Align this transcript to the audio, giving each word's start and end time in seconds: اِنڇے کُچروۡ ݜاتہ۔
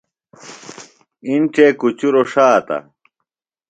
اِنڇے 1.27 1.65
کُچروۡ 1.79 2.27
ݜاتہ۔ 2.31 2.77